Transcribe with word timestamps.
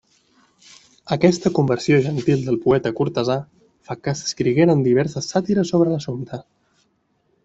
Aquesta 1.15 1.49
conversió 1.57 1.99
gentil 2.07 2.39
del 2.47 2.57
poeta 2.63 2.91
cortesà 2.99 3.35
fa 3.89 3.97
que 4.07 4.13
s'escrigueren 4.21 4.81
diverses 4.87 5.29
sàtires 5.35 5.75
sobre 5.75 5.93
l'assumpte. 5.93 6.41